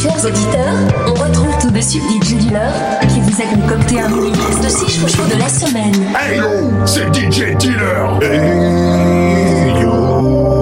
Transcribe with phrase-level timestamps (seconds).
[0.00, 0.78] Chers auditeurs,
[1.08, 2.72] on retrouve tout de suite DJ Dealer
[3.08, 5.92] qui vous a concocté un mini mix de 6 chouchous de la semaine.
[6.16, 6.44] Hey yo,
[6.86, 8.20] c'est DJ Dealer.
[8.22, 10.52] Hey yo,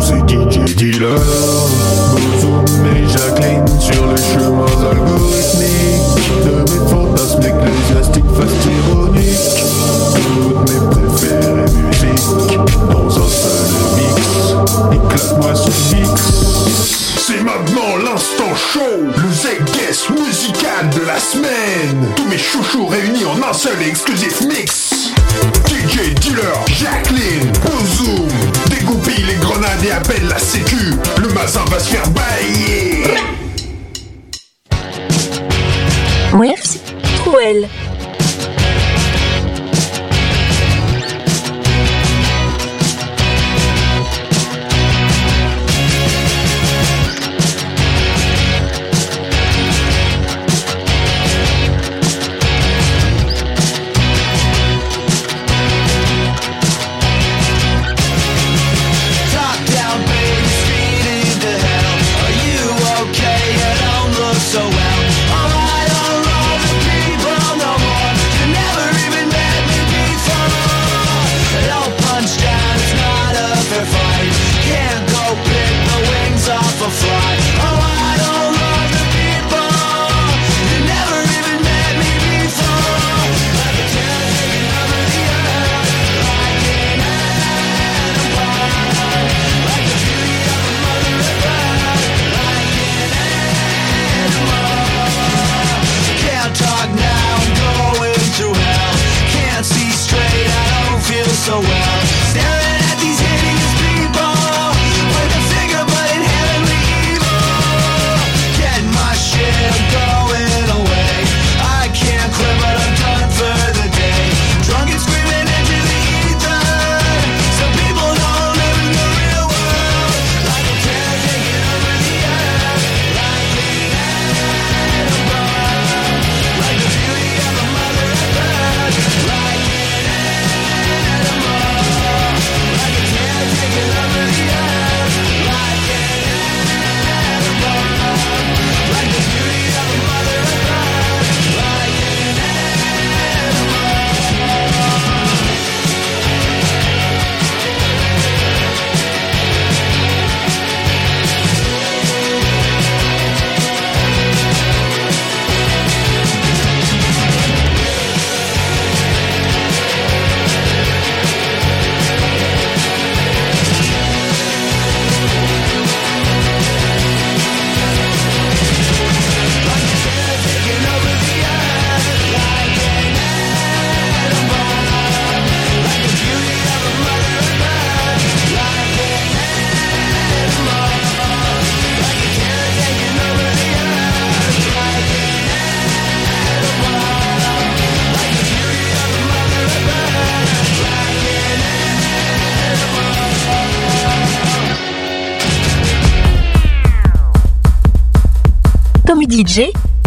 [0.00, 1.20] c'est DJ Dealer.
[2.12, 9.60] Bozoum et Jacqueline sur les chemins algorithmiques de mes fantasmes ecclésiastiques fast ironiques.
[10.14, 13.68] Toutes mes préférées musiques dans un seul
[13.98, 14.16] mix.
[14.92, 16.35] Éclate-moi ce fixe.
[17.16, 22.12] C'est maintenant l'instant show, le Z-Guest musical de la semaine.
[22.14, 25.12] Tous mes chouchous réunis en un seul et exclusif mix.
[25.66, 28.28] DJ Dealer, Jacqueline, Bozoom,
[28.68, 30.94] dégoupille les grenades et appelle la sécu.
[31.20, 33.04] Le mazin va se faire bailler.
[36.34, 36.80] Merci.
[37.26, 37.66] Well.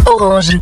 [0.06, 0.60] Orange.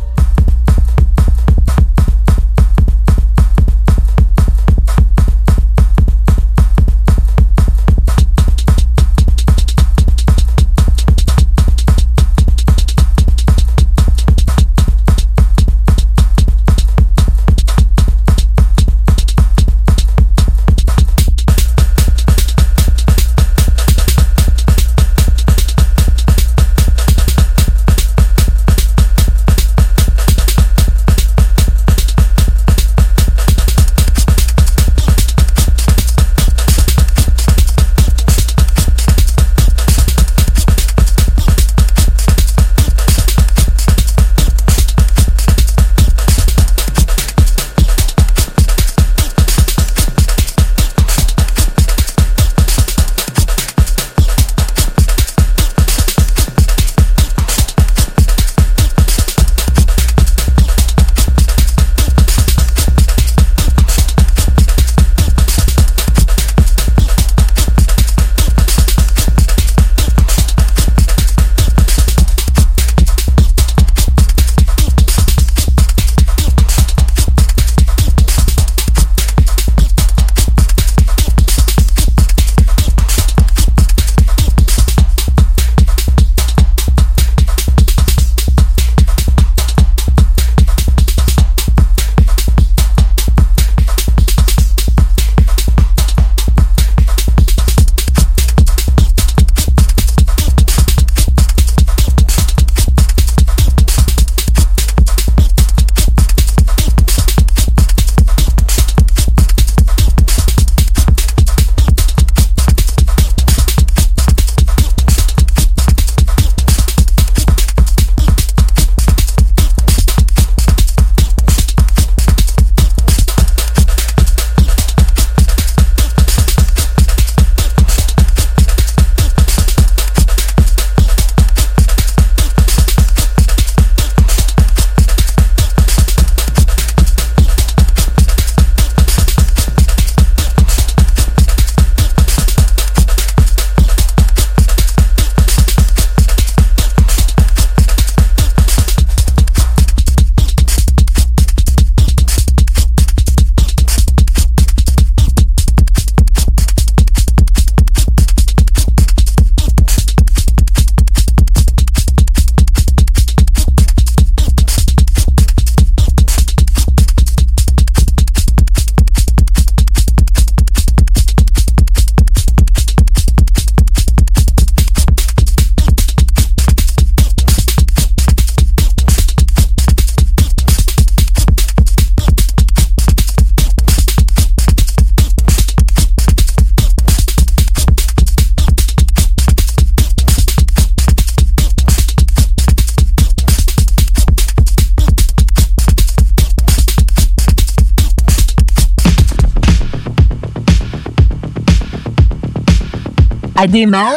[203.59, 204.15] Adema,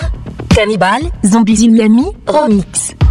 [0.51, 3.02] Cannibal, Zombies in Miami, Remix.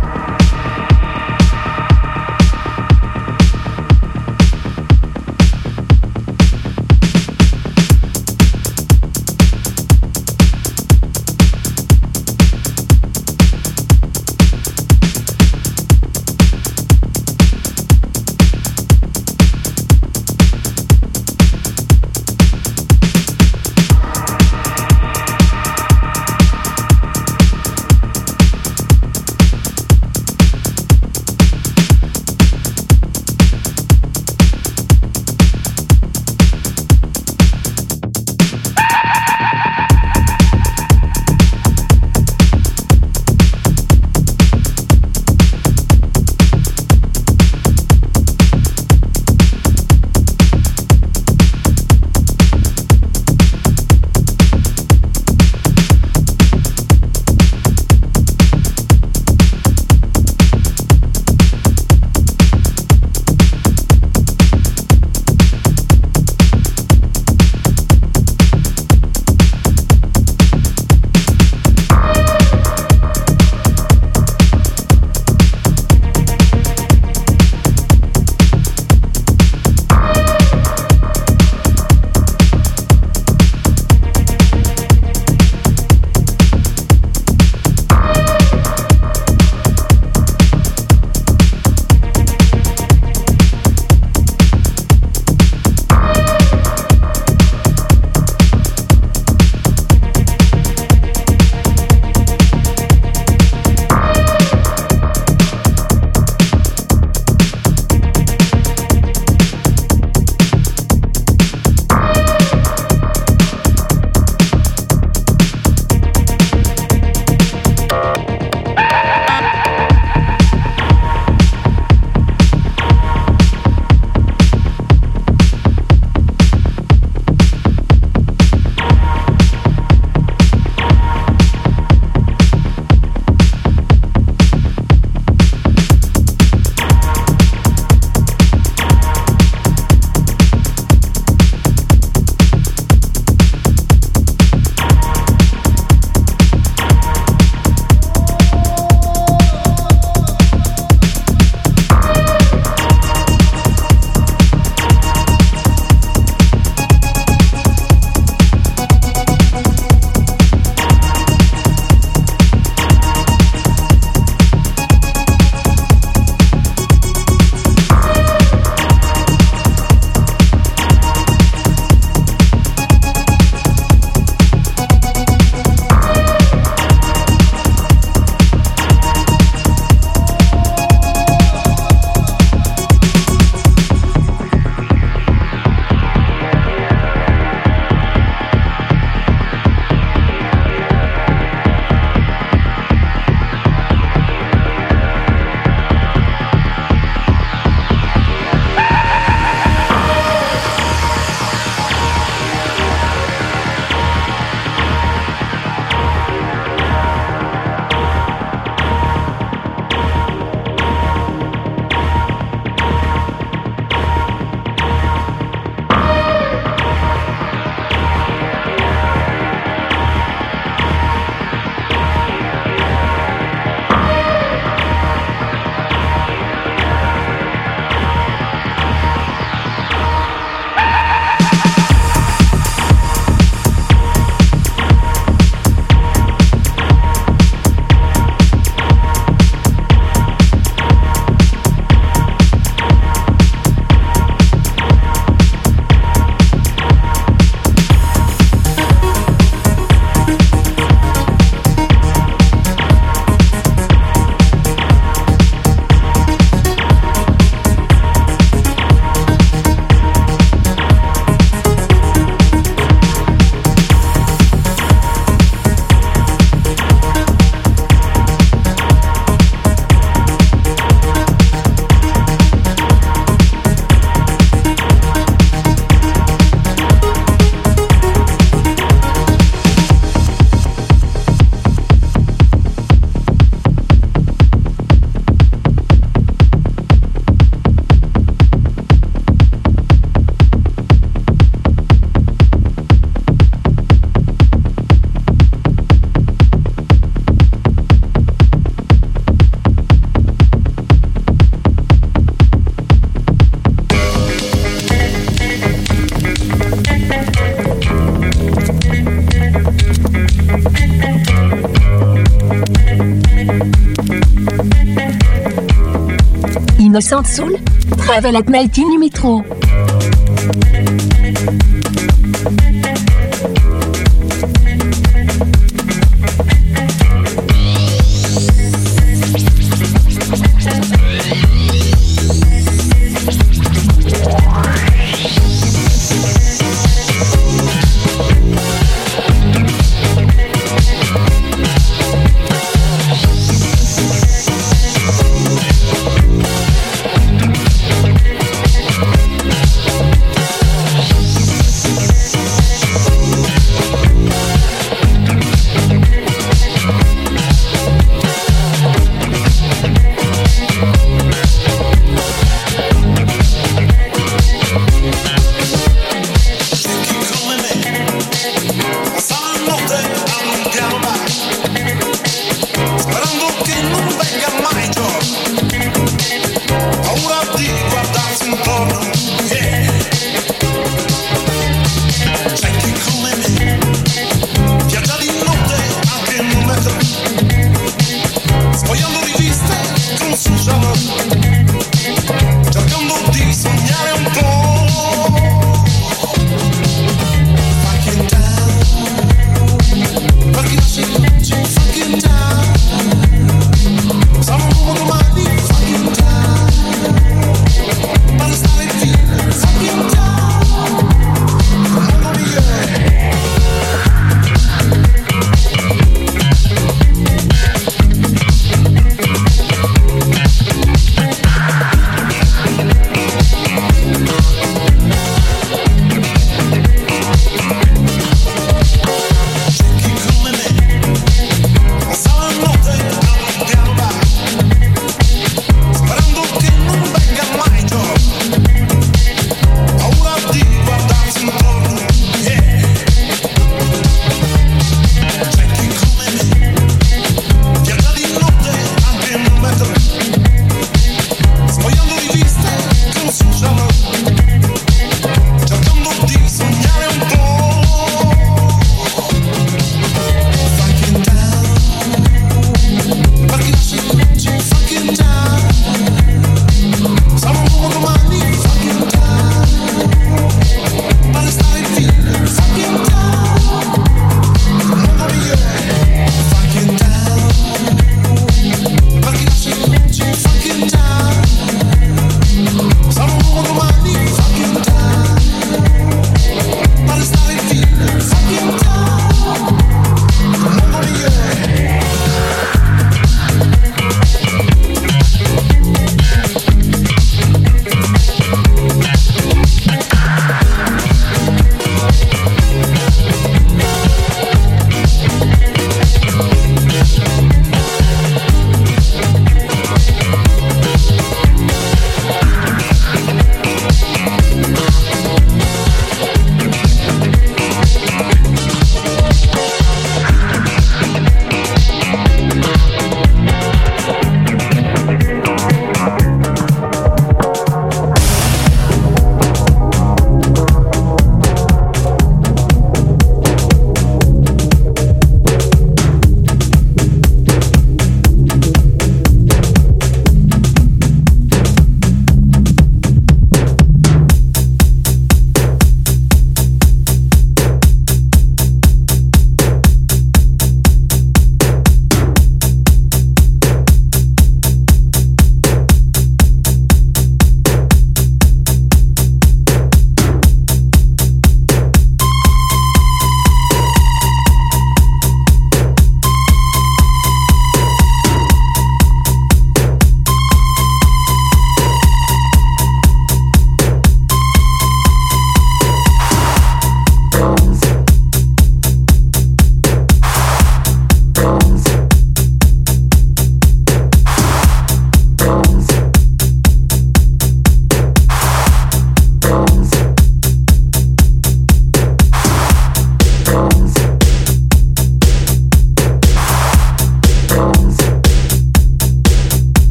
[316.91, 317.57] Innocent Soul,
[318.03, 319.41] Travel at Night in Metro.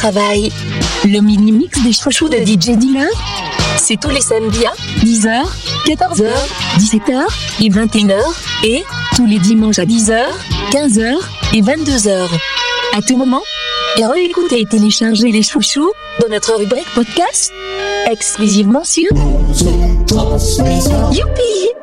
[0.00, 0.50] Travail.
[1.04, 3.10] Le mini-mix des chouchous de DJ Dealer.
[3.76, 4.72] C'est tous les samedis à
[5.04, 5.44] 10h,
[5.86, 6.30] 14h,
[6.78, 7.26] 17h
[7.62, 8.18] et 21h.
[8.64, 8.82] Et
[9.14, 10.22] tous les dimanches à 10h,
[10.72, 11.16] 15h
[11.52, 12.28] et 22h.
[12.96, 13.42] À tout moment,
[13.98, 17.52] et réécoutez et téléchargez les chouchous dans notre rubrique podcast
[18.10, 19.10] exclusivement sur
[21.12, 21.79] Youpi